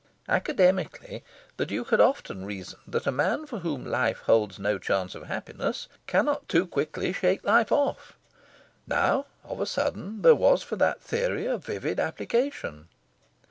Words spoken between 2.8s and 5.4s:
that a man for whom life holds no chance of